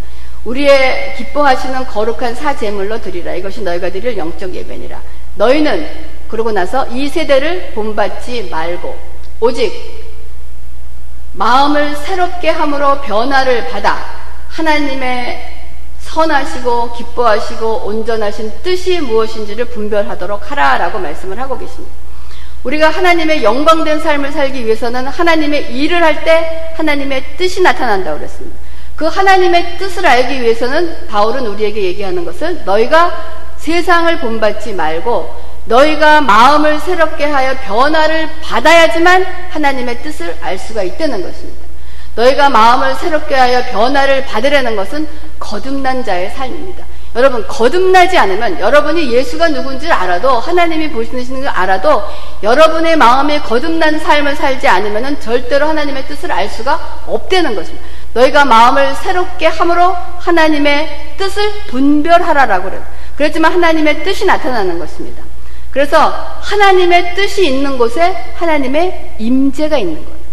[0.46, 3.34] 우리의 기뻐하시는 거룩한 사제물로 드리라.
[3.34, 5.02] 이것이 너희가 드릴 영적 예배니라.
[5.38, 5.88] 너희는
[6.28, 8.96] 그러고 나서 이 세대를 본받지 말고
[9.40, 10.13] 오직
[11.34, 13.98] 마음을 새롭게 함으로 변화를 받아
[14.50, 15.52] 하나님의
[16.00, 21.92] 선하시고 기뻐하시고 온전하신 뜻이 무엇인지를 분별하도록 하라라고 말씀을 하고 계십니다.
[22.64, 28.58] 우리가 하나님의 영광된 삶을 살기 위해서는 하나님의 일을 할 때 하나님의 뜻이 나타난다고 그랬습니다.
[28.96, 33.12] 그 하나님의 뜻을 알기 위해서는 바울은 우리에게 얘기하는 것은 너희가
[33.58, 41.64] 세상을 본받지 말고 너희가 마음을 새롭게 하여 변화를 받아야지만 하나님의 뜻을 알 수가 있다는 것입니다.
[42.16, 45.08] 너희가 마음을 새롭게 하여 변화를 받으려는 것은
[45.40, 46.86] 거듭난 자의 삶입니다.
[47.16, 52.04] 여러분 거듭나지 않으면 여러분이 예수가 누군지 알아도 하나님이 보시는 걸 알아도
[52.42, 57.86] 여러분의 마음에 거듭난 삶을 살지 않으면 절대로 하나님의 뜻을 알 수가 없다는 것입니다.
[58.14, 62.84] 너희가 마음을 새롭게 함으로 하나님의 뜻을 분별하라라고 그래요.
[63.16, 65.24] 그렇지만 하나님의 뜻이 나타나는 것입니다.
[65.74, 70.24] 그래서 하나님의 뜻이 있는 곳에 하나님의 임재가 있는 거예요.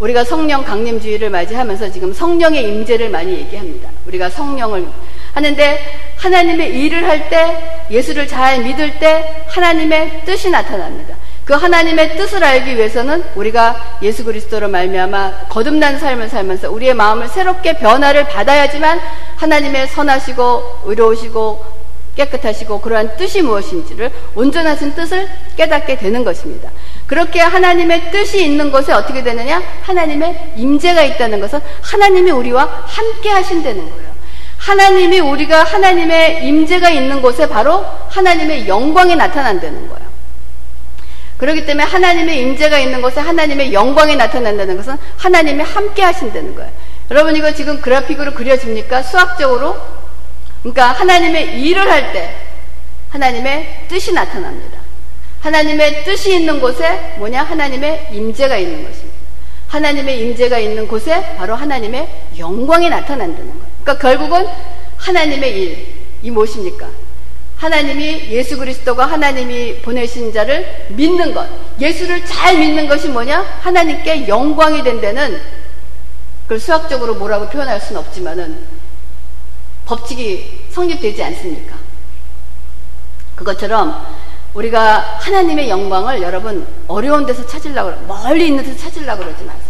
[0.00, 3.88] 우리가 성령 강림주의를 맞이하면서 지금 성령의 임재를 많이 얘기합니다.
[4.06, 4.86] 우리가 성령을
[5.32, 5.78] 하는데
[6.18, 11.16] 하나님의 일을 할 때 예수를 잘 믿을 때 하나님의 뜻이 나타납니다.
[11.46, 17.78] 그 하나님의 뜻을 알기 위해서는 우리가 예수 그리스도로 말미암아 거듭난 삶을 살면서 우리의 마음을 새롭게
[17.78, 19.00] 변화를 받아야지만
[19.36, 21.77] 하나님의 선하시고 의로우시고
[22.18, 26.70] 깨끗하시고 그러한 뜻이 무엇인지를 온전하신 뜻을 깨닫게 되는 것입니다.
[27.06, 29.62] 그렇게 하나님의 뜻이 있는 곳에 어떻게 되느냐?
[29.82, 34.08] 하나님의 임재가 있다는 것은 하나님이 우리와 함께 하신다는 거예요.
[34.58, 40.08] 하나님이 우리가 하나님의 임재가 있는 곳에 바로 하나님의 영광이 나타난다는 거예요.
[41.38, 46.70] 그렇기 때문에 하나님의 임재가 있는 곳에 하나님의 영광이 나타난다는 것은 하나님이 함께 하신다는 거예요.
[47.12, 49.02] 여러분 이거 지금 그래픽으로 그려집니까?
[49.02, 49.97] 수학적으로?
[50.72, 52.34] 그러니까 하나님의 일을 할 때
[53.10, 54.78] 하나님의 뜻이 나타납니다.
[55.40, 57.42] 하나님의 뜻이 있는 곳에 뭐냐?
[57.42, 59.16] 하나님의 임재가 있는 것입니다.
[59.68, 63.66] 하나님의 임재가 있는 곳에 바로 하나님의 영광이 나타난다는 거예요.
[63.82, 64.46] 그러니까 결국은
[64.98, 65.86] 하나님의 일,
[66.22, 66.86] 이 무엇입니까?
[67.56, 71.48] 하나님이 예수 그리스도가 하나님이 보내신 자를 믿는 것,
[71.80, 73.40] 예수를 잘 믿는 것이 뭐냐?
[73.60, 75.40] 하나님께 영광이 된다는
[76.42, 78.58] 그걸 수학적으로 뭐라고 표현할 수는 없지만은
[79.88, 81.76] 법칙이 성립되지 않습니까?
[83.36, 84.06] 그것처럼
[84.52, 89.68] 우리가 하나님의 영광을 여러분 어려운 데서 찾으려고 멀리 있는 데서 찾으려고 그러지 마세요.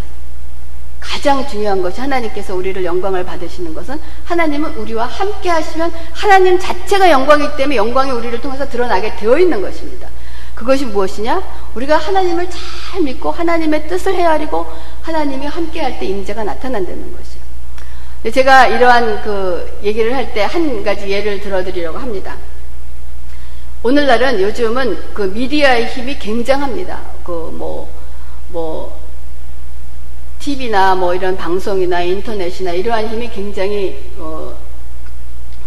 [0.99, 7.57] 가장 중요한 것이 하나님께서 우리를 영광을 받으시는 것은 하나님은 우리와 함께 하시면 하나님 자체가 영광이기
[7.57, 10.09] 때문에 영광이 우리를 통해서 드러나게 되어 있는 것입니다.
[10.57, 11.41] 그것이 무엇이냐?
[11.77, 14.67] 우리가 하나님을 잘 믿고 하나님의 뜻을 헤아리고
[15.03, 17.38] 하나님이 함께 할 때 임재가 나타난다는 것이요.
[18.25, 22.37] 제가 이러한 그 얘기를 할 때 한 가지 예를 들어드리려고 합니다.
[23.83, 27.01] 오늘날은 요즘은 그 미디어의 힘이 굉장합니다.
[27.23, 27.89] 그 뭐,
[28.49, 29.01] 뭐,
[30.41, 34.53] TV나 뭐 이런 방송이나 인터넷이나 이러한 힘이 굉장히 어,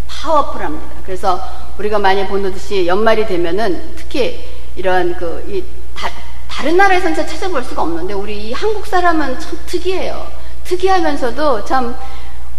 [0.07, 1.03] 파워풀합니다.
[1.05, 1.39] 그래서
[1.79, 5.63] 우리가 많이 보듯이 연말이 되면은 특히 이러한 그 이,
[5.95, 6.09] 다,
[6.49, 10.27] 다른 나라에서는 잘 찾아볼 수가 없는데 우리 이 한국 사람은 참 특이해요.
[10.65, 11.95] 특이하면서도 참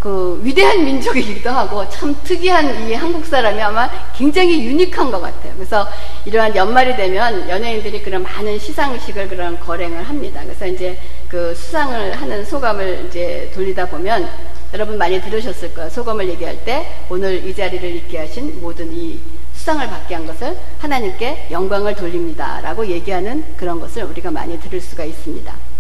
[0.03, 5.53] 그 위대한 민족이기도 하고 참 특이한 이 한국 사람이 아마 굉장히 유니크한 것 같아요.
[5.55, 5.87] 그래서
[6.25, 10.41] 이러한 연말이 되면 연예인들이 그런 많은 시상식을 그런 거행을 합니다.
[10.43, 14.29] 그래서 이제 그 수상을 하는 소감을 이제 돌리다 보면
[14.75, 15.89] 여러분 많이 들으셨을 거예요.
[15.89, 19.21] 소감을 얘기할 때 오늘 이 자리를 있게 하신 모든 이
[19.55, 25.05] 수상을 받게 한 것을 하나님께 영광을 돌립니다 라고 얘기하는 그런 것을 우리가 많이 들을 수가
[25.05, 25.72] 있습니다.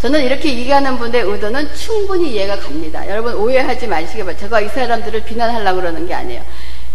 [0.00, 3.06] 저는 이렇게 얘기하는 분의 의도는 충분히 이해가 갑니다.
[3.06, 4.40] 여러분 오해하지 마시기 바랍니다.
[4.46, 6.42] 제가 이 사람들을 비난하려고 그러는 게 아니에요.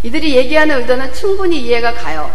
[0.02, 2.32] 이들이 얘기하는 의도는 충분히 이해가 가요.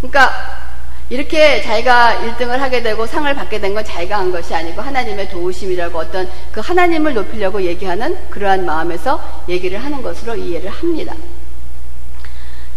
[0.00, 0.60] 그러니까
[1.08, 5.98] 이렇게 자기가 1등을 하게 되고 상을 받게 된 건 자기가 한 것이 아니고 하나님의 도우심이라고
[5.98, 11.14] 어떤 그 하나님을 높이려고 얘기하는 그러한 마음에서 얘기를 하는 것으로 이해를 합니다.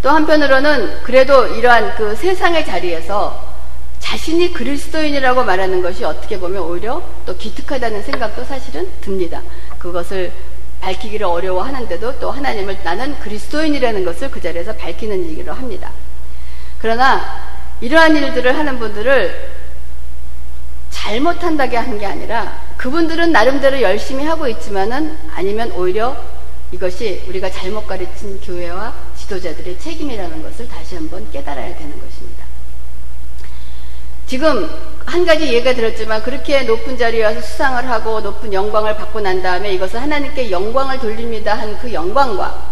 [0.02, 3.53] 또 한편으로는 그래도 이러한 그 세상의 자리에서
[4.14, 9.42] 자신이 그리스도인이라고 말하는 것이 어떻게 보면 오히려 또 기특하다는 생각도 사실은 듭니다.
[9.80, 10.32] 그것을
[10.82, 15.90] 밝히기를 어려워하는데도 또 하나님을 나는 그리스도인이라는 것을 그 자리에서 밝히는 얘기로 합니다.
[16.78, 17.26] 그러나
[17.82, 19.50] 이러한 일들을 하는 분들을
[20.92, 26.16] 잘못한다게 하는 게 아니라 그분들은 나름대로 열심히 하고 있지만은 아니면 오히려
[26.72, 32.43] 이것이 우리가 잘못 가르친 교회와 지도자들의 책임이라는 것을 다시 한번 깨달아야 되는 것입니다.
[34.34, 34.68] 지금
[35.06, 39.72] 한 가지 예가 들었지만 그렇게 높은 자리에 와서 수상을 하고 높은 영광을 받고 난 다음에
[39.74, 42.72] 이것을 하나님께 영광을 돌립니다 한 그 영광과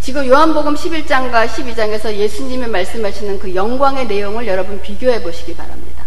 [0.00, 6.02] 지금 요한복음 11장과 12장에서 예수님이 말씀하시는 그 영광의 내용을 여러분 비교해 보시기 바랍니다.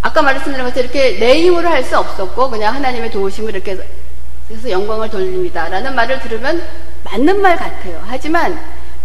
[0.00, 3.76] 아까 말씀드린 것처럼 이렇게 내 힘으로 할 수 없었고 그냥 하나님의 도우심을 이렇게
[4.48, 5.68] 해서 영광을 돌립니다.
[5.68, 6.62] 라는 말을 들으면
[7.02, 8.00] 맞는 말 같아요.
[8.06, 8.56] 하지만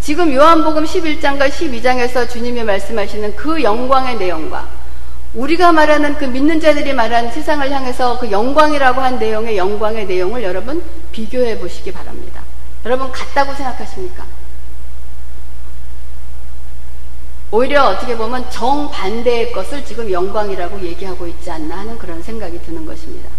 [0.02, 4.68] 지금 요한복음 11장과 12장에서 주님이 말씀하시는 그 영광의 내용과
[5.36, 10.84] 우리가 말하는 그 믿는 자들이 말하는 세상을 향해서 그 영광이라고 한 내용의 영광의 내용을 여러분
[11.12, 12.42] 비교해 보시기 바랍니다.
[12.86, 14.26] 여러분 같다고 생각하십니까?
[17.52, 23.30] 오히려 어떻게 보면 정반대의 것을 지금 영광이라고 얘기하고 있지 않나 하는 그런 생각이 드는 것입니다.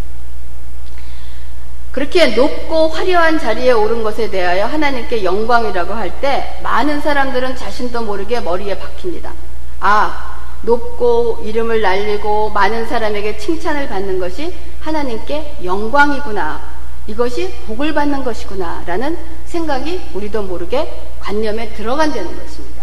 [1.92, 8.40] 그렇게 높고 화려한 자리에 오른 것에 대하여 하나님께 영광이라고 할 때 많은 사람들은 자신도 모르게
[8.40, 9.32] 머리에 박힙니다.
[9.80, 16.60] 아, 높고 이름을 날리고 많은 사람에게 칭찬을 받는 것이 하나님께 영광이구나.
[17.06, 18.84] 이것이 복을 받는 것이구나.
[18.86, 22.82] 라는 생각이 우리도 모르게 관념에 들어간다는 것입니다.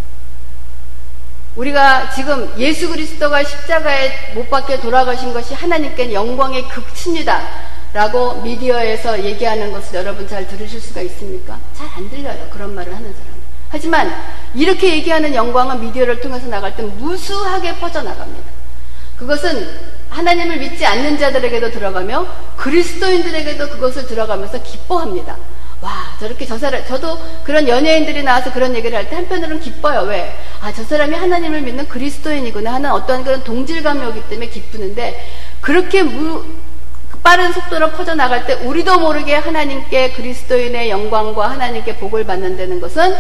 [1.55, 7.66] 우리가 지금 예수 그리스도가 십자가에 못 박혀 돌아가신 것이 하나님께 영광의 극치입니다.
[7.97, 11.57] 라고 미디어에서 얘기하는 것을 여러분 잘 들으실 수가 있습니까?
[11.73, 12.47] 잘 안 들려요.
[12.51, 13.33] 그런 말을 하는 사람.
[13.69, 14.13] 하지만
[14.53, 18.47] 이렇게 얘기하는 영광은 미디어를 통해서 나갈 때 무수하게 퍼져나갑니다.
[19.17, 19.67] 그것은
[20.11, 25.35] 하나님을 믿지 않는 자들에게도 들어가며 그리스도인들에게도 그것을 들어가면서 기뻐합니다.
[25.81, 30.01] 와, 저렇게 저 사람, 저도 그런 연예인들이 나와서 그런 얘기를 할 때 한편으로는 기뻐요.
[30.01, 30.37] 왜?
[30.61, 35.27] 아, 저 사람이 하나님을 믿는 그리스도인이구나 하는 어떠한 그런 동질감이 오기 때문에 기쁘는데
[35.61, 36.45] 그렇게 무,
[37.23, 43.15] 빠른 속도로 퍼져나갈 때 우리도 모르게 하나님께 그리스도인의 영광과 하나님께 복을 받는다는 것은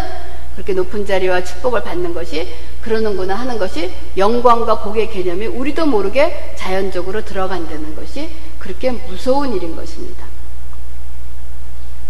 [0.55, 7.23] 그렇게 높은 자리와 축복을 받는 것이 그러는구나 하는 것이 영광과 복의 개념이 우리도 모르게 자연적으로
[7.23, 10.25] 들어간다는 것이 그렇게 무서운 일인 것입니다.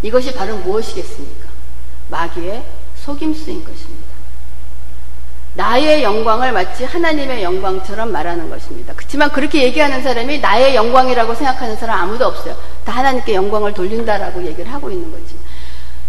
[0.02, 1.50] 이것이 바로 무엇이겠습니까?
[2.10, 2.64] 마귀의
[2.96, 4.07] 속임수인 것입니다.
[5.58, 8.94] 나의 영광을 마치 하나님의 영광처럼 말하는 것입니다.
[8.96, 12.56] 그렇지만 그렇게 얘기하는 사람이 나의 영광이라고 생각하는 사람 아무도 없어요.
[12.86, 15.36] 다 하나님께 영광을 돌린다라고 얘기를 하고 있는 거지.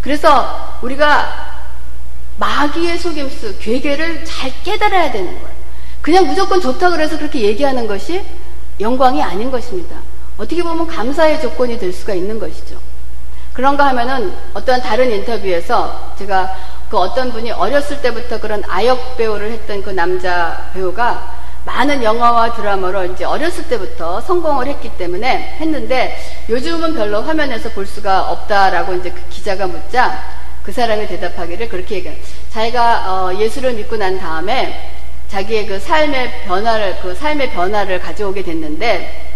[0.02, 1.64] 그래서 우리가
[2.36, 5.56] 마귀의 속임수, 괴계를 잘 깨달아야 되는 거예요.
[6.02, 8.22] 그냥 무조건 좋다 그래서 그렇게 얘기하는 것이
[8.78, 9.96] 영광이 아닌 것입니다.
[10.36, 12.78] 어떻게 보면 감사의 조건이 될 수가 있는 것이죠.
[13.54, 16.54] 그런가 하면은 어떤 다른 인터뷰에서 제가
[16.88, 23.04] 그 어떤 분이 어렸을 때부터 그런 아역 배우를 했던 그 남자 배우가 많은 영화와 드라마로
[23.04, 26.16] 이제 어렸을 때부터 성공을 했기 때문에 했는데
[26.48, 30.18] 요즘은 별로 화면에서 볼 수가 없다라고 이제 그 기자가 묻자
[30.62, 32.18] 그 사람이 대답하기를 그렇게 얘기해요.
[32.50, 34.92] 자기가 어, 예수를 믿고 난 다음에
[35.28, 39.27] 자기의 그 삶의 변화를 그 삶의 변화를 가져오게 됐는데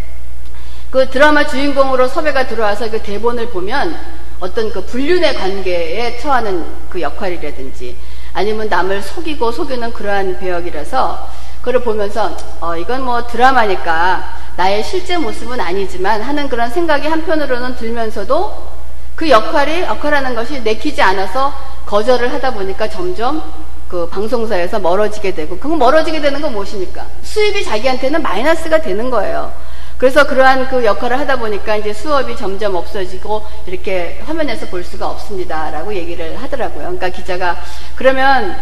[0.93, 3.99] 그 드라마 주인공으로 섭외가 들어와서 그 대본을 보면
[4.41, 7.97] 어떤 그 불륜의 관계에 처하는 그 역할이라든지
[8.35, 11.31] 아니면 남을 속이고 속이는 그러한 배역이라서
[11.63, 18.73] 그걸 보면서 어 이건 뭐 드라마니까 나의 실제 모습은 아니지만 하는 그런 생각이 한편으로는 들면서도
[19.17, 21.55] 그 역할이 역할하는 것이 내키지 않아서
[21.87, 23.43] 거절을 하다 보니까 점점
[23.89, 27.07] 그 방송사에서 멀어지게 되고 그럼 멀어지게 되는 건 무엇입니까?
[27.23, 29.72] 수입이 자기한테는 마이너스가 되는 거예요.
[30.03, 35.95] 그래서 그러한 그 역할을 하다 보니까 이제 수업이 점점 없어지고 이렇게 화면에서 볼 수가 없습니다라고
[35.95, 36.83] 얘기를 하더라고요.
[36.83, 37.63] 그러니까 기자가
[37.95, 38.57] 그러면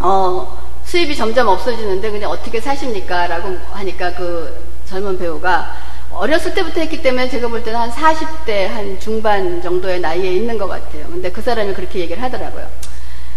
[0.00, 5.72] 어 수입이 점점 없어지는데 그냥 어떻게 사십니까?라고 하니까 그 젊은 배우가
[6.10, 10.66] 어렸을 때부터 했기 때문에 제가 볼 때는 한 40대 한 중반 정도의 나이에 있는 것
[10.66, 11.06] 같아요.
[11.06, 12.66] 근데 그 사람이 그렇게 얘기를 하더라고요.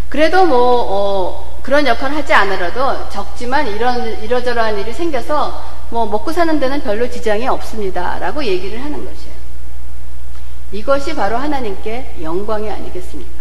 [0.10, 6.60] 그래도 뭐, 어, 그런 역할을 하지 않으라도 적지만 이런, 이러저러한 일이 생겨서 뭐 먹고 사는
[6.60, 8.20] 데는 별로 지장이 없습니다.
[8.20, 9.40] 라고 얘기를 하는 것이에요.
[10.72, 13.40] 이것이 바로 하나님께 영광이 아니겠습니까?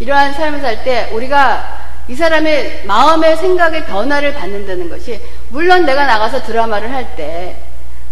[0.00, 6.42] 이러한 삶을 살 때 우리가 이 사람의 마음의 생각의 변화를 받는다는 것이 물론 내가 나가서
[6.42, 7.56] 드라마를 할 때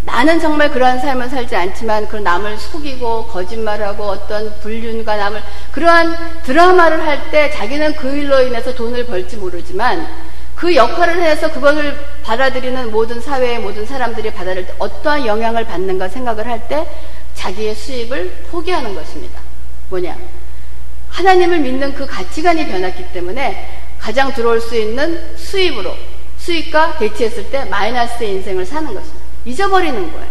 [0.02, 7.04] 나는 정말 그러한 삶을 살지 않지만 그 남을 속이고 거짓말하고 어떤 불륜과 남을 그러한 드라마를
[7.04, 10.06] 할 때 자기는 그 일로 인해서 돈을 벌지 모르지만
[10.60, 16.46] 그 역할을 해서 그것을 받아들이는 모든 사회의 모든 사람들이 받아들일 때 어떠한 영향을 받는가 생각을
[16.46, 16.86] 할 때
[17.32, 19.40] 자기의 수입을 포기하는 것입니다.
[19.88, 20.18] 뭐냐?
[21.08, 25.96] 하나님을 믿는 그 가치관이 변했기 때문에 가장 들어올 수 있는 수입으로
[26.36, 29.18] 수입과 대치했을 때 마이너스의 인생을 사는 것입니다.
[29.46, 30.28] 잊어버리는 거예요.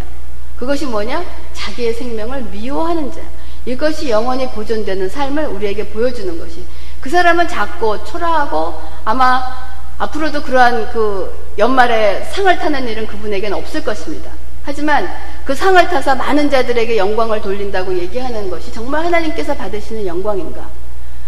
[0.58, 1.26] 그것이 뭐냐?
[1.54, 3.22] 자기의 생명을 미워하는 자.
[3.66, 6.64] 이것이 영원히 보존되는 삶을 우리에게 보여주는 것이.
[7.02, 9.69] 그 사람은 작고 초라하고 아마
[10.00, 14.32] 앞으로도 그러한 그 연말에 상을 타는 일은 그분에게는 없을 것입니다.
[14.64, 15.10] 하지만
[15.46, 20.70] 그 상을 타서 많은 자들에게 영광을 돌린다고 얘기하는 것이 정말 하나님께서 받으시는 영광인가?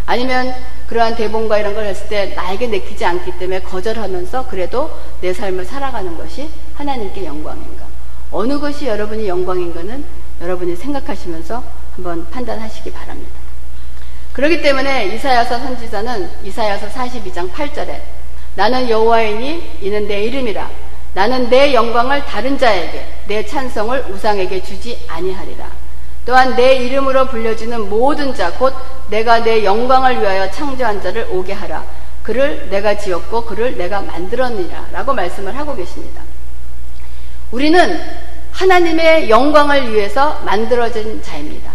[0.06, 0.56] 아니면
[0.88, 4.92] 그러한 대본과 이런 걸 했을 때 나에게 내키지 않기 때문에 거절하면서 그래도
[5.22, 7.86] 내 삶을 살아가는 것이 하나님께 영광인가?
[8.32, 10.04] 어느 것이 여러분이 영광인가는
[10.40, 11.64] 여러분이 생각하시면서
[11.96, 13.32] 한번 판단하시기 바랍니다.
[14.34, 18.21] 그렇기 때문에 이사야서 선지자는 이사야서 42장 8절에
[18.56, 20.70] 나는 여호와이니 이는 내 이름이라
[21.14, 25.70] 나는 내 영광을 다른 자에게 내 찬성을 우상에게 주지 아니하리라.
[26.26, 28.74] 또한 내 이름으로 불려지는 모든 자, 곧
[29.10, 31.84] 내가 내 영광을 위하여 창조한 자를 오게 하라.
[32.24, 36.22] 그를 내가 지었고 그를 내가 만들었느니라 라고 말씀을 하고 계십니다.
[37.50, 38.00] 우리는
[38.52, 41.72] 하나님의 영광을 위해서 만들어진 자입니다.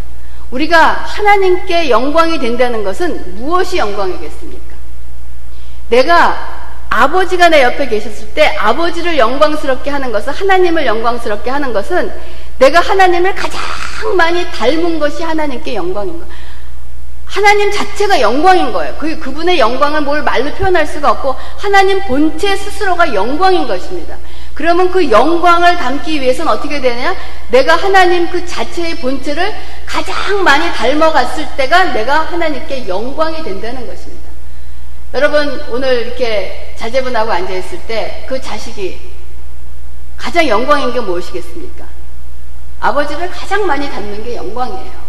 [0.50, 4.76] 우리가 하나님께 영광이 된다는 것은 무엇이 영광이겠습니까?
[5.90, 12.12] 내가 아버지가 내 옆에 계셨을 때 아버지를 영광스럽게 하는 것은 하나님을 영광스럽게 하는 것은
[12.59, 13.61] 내가 하나님을 가장
[14.16, 16.26] 많이 닮은 것이 하나님께 영광인 거예요.
[17.26, 18.95] 하나님 자체가 영광인 거예요.
[18.99, 24.16] 그, 그분의 영광을 뭘 말로 표현할 수가 없고 하나님 본체 스스로가 영광인 것입니다.
[24.55, 27.14] 그러면 그 영광을 담기 위해서는 어떻게 되느냐?
[27.51, 29.53] 내가 하나님 그 자체의 본체를
[29.84, 34.15] 가장 많이 닮아갔을 때가 내가 하나님께 영광이 된다는 것입니다.
[35.16, 39.00] 여러분, 오늘 이렇게 자제분하고 앉아있을 때 그 자식이
[40.14, 41.86] 가장 영광인 게 무엇이겠습니까?
[42.80, 45.06] 아버지를 가장 많이 닮는 게 영광이에요.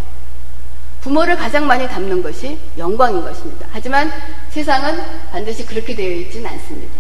[1.02, 3.68] 부모를 가장 많이 닮는 것이 영광인 것입니다.
[3.74, 4.10] 하지만
[4.50, 6.94] 세상은 반드시 그렇게 되어 있지는 않습니다.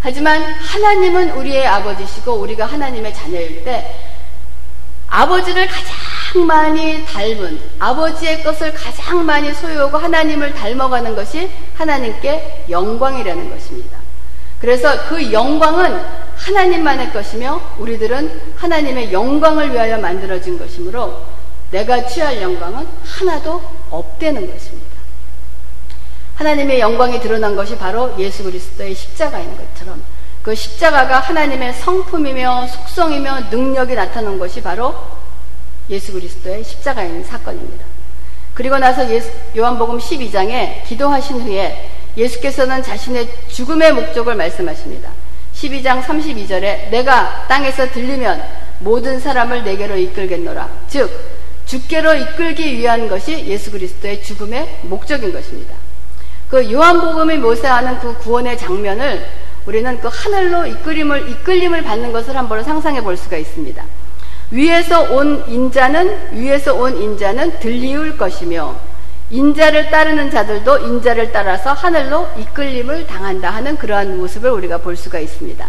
[0.00, 3.94] 하지만 하나님은 우리의 아버지시고 우리가 하나님의 자녀일 때
[5.08, 5.94] 아버지를 가장
[6.44, 13.98] 많이 닮은 아버지의 것을 가장 많이 소유하고 하나님을 닮아가는 것이 하나님께 영광이라는 것입니다.
[14.60, 16.00] 그래서 그 영광은
[16.36, 21.22] 하나님만의 것이며 우리들은 하나님의 영광을 위하여 만들어진 것이므로
[21.70, 24.86] 내가 취할 영광은 하나도 없다는 것입니다.
[26.36, 30.02] 하나님의 영광이 드러난 것이 바로 예수 그리스도의 십자가인 것처럼
[30.42, 34.94] 그 십자가가 하나님의 성품이며 속성이며 능력이 나타난 것이 바로
[35.90, 37.84] 예수 그리스도의 십자가인 사건입니다.
[38.54, 45.10] 그리고 나서 예수, 요한복음 12장에 기도하신 후에 예수께서는 자신의 죽음의 목적을 말씀하십니다.
[45.54, 48.42] 12장 32절에 내가 땅에서 들리면
[48.80, 50.68] 모든 사람을 내게로 이끌겠노라.
[50.88, 51.10] 즉,
[51.66, 55.74] 주께로 이끌기 위한 것이 예수 그리스도의 죽음의 목적인 것입니다.
[56.48, 59.26] 그 요한복음이 묘사하는 그 구원의 장면을
[59.66, 63.84] 우리는 그 하늘로 이끌림을 이끌림을 받는 것을 한번 상상해 볼 수가 있습니다.
[64.50, 68.76] 위에서 온 인자는 위에서 온 인자는 들리울 것이며
[69.30, 75.66] 인자를 따르는 자들도 인자를 따라서 하늘로 이끌림을 당한다 하는 그러한 모습을 우리가 볼 수가 있습니다.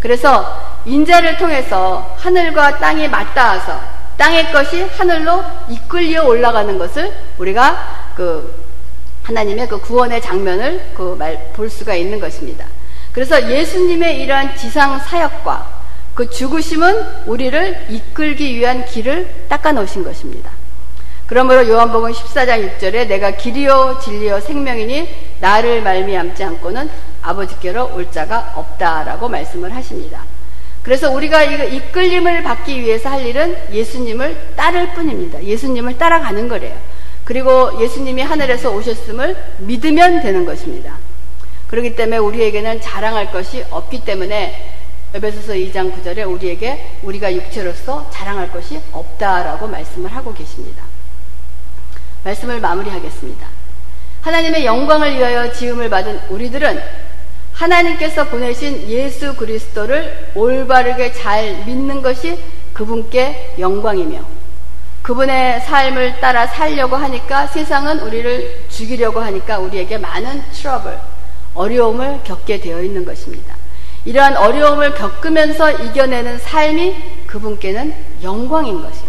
[0.00, 3.80] 그래서 인자를 통해서 하늘과 땅이 맞닿아서
[4.18, 8.54] 땅의 것이 하늘로 이끌려 올라가는 것을 우리가 그
[9.22, 12.66] 하나님의 그 구원의 장면을 그말볼 수가 있는 것입니다.
[13.12, 15.77] 그래서 예수님의 이러한 지상 사역과
[16.18, 20.50] 그 죽으심은 우리를 이끌기 위한 길을 닦아 놓으신 것입니다.
[21.28, 25.08] 그러므로 요한복음 14장 6절에 내가 길이요 진리요 생명이니
[25.38, 26.90] 나를 말미암지 않고는
[27.22, 30.24] 아버지께로 올 자가 없다라고 말씀을 하십니다.
[30.82, 35.40] 그래서 우리가 이끌림을 받기 위해서 할 일은 예수님을 따를 뿐입니다.
[35.44, 36.76] 예수님을 따라가는 거래요.
[37.22, 40.96] 그리고 예수님이 하늘에서 오셨음을 믿으면 되는 것입니다.
[41.68, 44.77] 그렇기 때문에 우리에게는 자랑할 것이 없기 때문에
[45.14, 50.84] 에베소서 2장 9절에 우리에게 우리가 육체로서 자랑할 것이 없다라고 말씀을 하고 계십니다.
[52.24, 53.46] 말씀을 마무리하겠습니다.
[54.20, 56.82] 하나님의 영광을 위하여 지음을 받은 우리들은
[57.54, 62.38] 하나님께서 보내신 예수 그리스도를 올바르게 잘 믿는 것이
[62.74, 64.20] 그분께 영광이며
[65.02, 70.98] 그분의 삶을 따라 살려고 하니까 세상은 우리를 죽이려고 하니까 우리에게 많은 트러블,
[71.54, 73.57] 어려움을 겪게 되어 있는 것입니다.
[74.08, 79.08] 이러한 어려움을 겪으면서 이겨내는 삶이 그분께는 영광인 것이에요.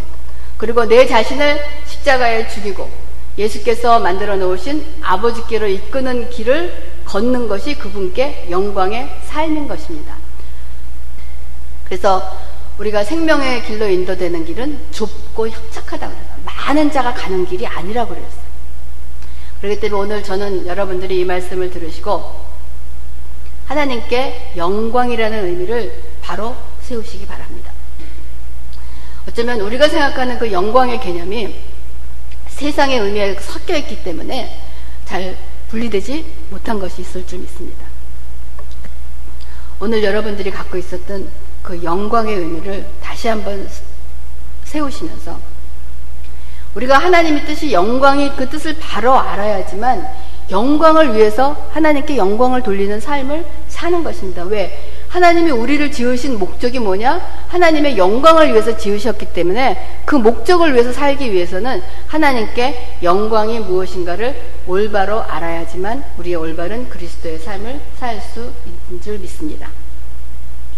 [0.58, 2.92] 그리고 내 자신을 십자가에 죽이고
[3.38, 10.18] 예수께서 만들어 놓으신 아버지께로 이끄는 길을 걷는 것이 그분께 영광의 삶인 것입니다.
[11.86, 12.22] 그래서
[12.78, 16.30] 우리가 생명의 길로 인도되는 길은 좁고 협착하다고 그래요.
[16.44, 18.50] 많은 자가 가는 길이 아니라고 그랬어요.
[19.62, 22.49] 그렇기 때문에 오늘 저는 여러분들이 이 말씀을 들으시고
[23.70, 27.72] 하나님께 영광이라는 의미를 바로 세우시기 바랍니다.
[29.28, 31.56] 어쩌면 우리가 생각하는 그 영광의 개념이
[32.48, 34.60] 세상의 의미에 섞여 있기 때문에
[35.06, 37.86] 잘 분리되지 못한 것이 있을 줄 믿습니다.
[39.80, 41.30] 오늘 여러분들이 갖고 있었던
[41.62, 43.70] 그 영광의 의미를 다시 한번
[44.64, 45.40] 세우시면서
[46.74, 54.04] 우리가 하나님의 뜻이 영광이 그 뜻을 바로 알아야지만 영광을 위해서 하나님께 영광을 돌리는 삶을 사는
[54.04, 54.44] 것입니다.
[54.44, 54.96] 왜?
[55.10, 57.20] 하나님이 우리를 지으신 목적이 뭐냐?
[57.48, 66.04] 하나님의 영광을 위해서 지으셨기 때문에 그 목적을 위해서 살기 위해서는 하나님께 영광이 무엇인가를 올바로 알아야지만
[66.18, 69.70] 우리의 올바른 그리스도의 삶을 살 수 있는 줄 믿습니다.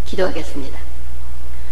[0.06, 0.91] 기도하겠습니다.